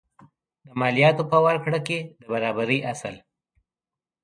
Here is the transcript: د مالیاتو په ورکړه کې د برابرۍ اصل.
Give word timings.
د 0.65 0.67
مالیاتو 0.79 1.23
په 1.31 1.37
ورکړه 1.45 1.79
کې 1.87 1.97
د 2.19 2.23
برابرۍ 2.31 2.79
اصل. 2.91 3.15